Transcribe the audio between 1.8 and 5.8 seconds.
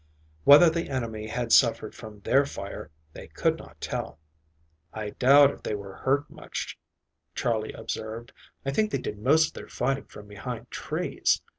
from their fire they could not tell. "I doubt if they